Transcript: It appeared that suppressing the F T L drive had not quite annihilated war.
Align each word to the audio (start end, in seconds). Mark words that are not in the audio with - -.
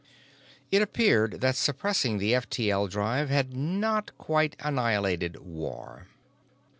It 0.71 0.81
appeared 0.81 1.41
that 1.41 1.55
suppressing 1.55 2.17
the 2.17 2.33
F 2.33 2.49
T 2.49 2.71
L 2.71 2.87
drive 2.87 3.29
had 3.29 3.55
not 3.55 4.09
quite 4.17 4.55
annihilated 4.59 5.37
war. 5.41 6.07